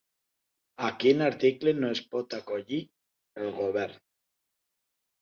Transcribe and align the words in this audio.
A 0.87 0.89
quin 1.03 1.21
article 1.25 1.75
no 1.83 1.93
es 1.97 2.03
pot 2.15 2.39
acollir 2.41 2.83
el 3.45 3.55
govern? 3.63 4.05